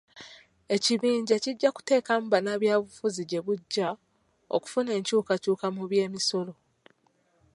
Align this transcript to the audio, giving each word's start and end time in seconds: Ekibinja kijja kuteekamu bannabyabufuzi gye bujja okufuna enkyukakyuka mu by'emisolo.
Ekibinja 0.75 1.35
kijja 1.43 1.69
kuteekamu 1.75 2.25
bannabyabufuzi 2.33 3.21
gye 3.29 3.39
bujja 3.45 3.87
okufuna 4.55 4.89
enkyukakyuka 4.97 5.67
mu 5.75 5.83
by'emisolo. 5.89 6.53